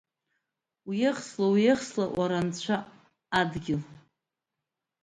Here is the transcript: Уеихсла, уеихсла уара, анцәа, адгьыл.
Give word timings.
Уеихсла, 0.87 1.47
уеихсла 1.53 2.05
уара, 2.17 2.37
анцәа, 2.41 2.77
адгьыл. 3.39 3.83